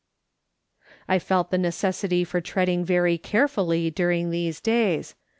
[1.07, 5.13] I felt the necessity for treading very carefully during these days.